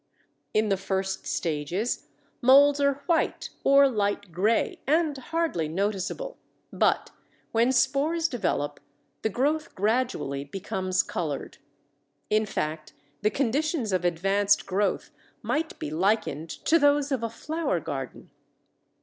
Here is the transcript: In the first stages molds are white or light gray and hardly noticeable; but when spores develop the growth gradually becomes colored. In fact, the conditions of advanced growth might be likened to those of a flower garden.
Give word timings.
In 0.55 0.69
the 0.69 0.77
first 0.77 1.27
stages 1.27 2.07
molds 2.41 2.79
are 2.81 3.03
white 3.05 3.51
or 3.63 3.87
light 3.87 4.31
gray 4.31 4.79
and 4.87 5.15
hardly 5.15 5.67
noticeable; 5.67 6.39
but 6.73 7.11
when 7.51 7.71
spores 7.71 8.27
develop 8.27 8.79
the 9.21 9.29
growth 9.29 9.75
gradually 9.75 10.43
becomes 10.43 11.03
colored. 11.03 11.59
In 12.31 12.47
fact, 12.47 12.93
the 13.21 13.29
conditions 13.29 13.91
of 13.93 14.03
advanced 14.03 14.65
growth 14.65 15.11
might 15.43 15.77
be 15.77 15.91
likened 15.91 16.49
to 16.49 16.79
those 16.79 17.11
of 17.11 17.21
a 17.21 17.29
flower 17.29 17.79
garden. 17.79 18.31